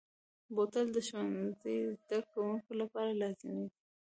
[0.53, 3.77] بوتل د ښوونځي زده کوونکو لپاره لازمي دی.